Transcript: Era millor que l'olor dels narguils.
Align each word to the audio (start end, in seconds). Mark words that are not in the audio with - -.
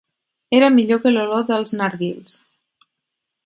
Era 0.59 0.69
millor 0.77 1.03
que 1.03 1.11
l'olor 1.17 1.45
dels 1.51 1.77
narguils. 1.83 2.41